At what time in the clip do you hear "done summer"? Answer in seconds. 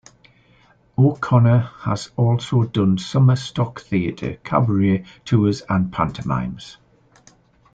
2.63-3.35